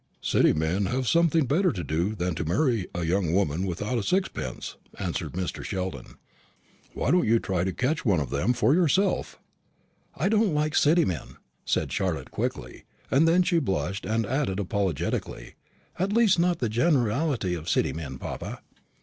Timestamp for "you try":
7.27-7.63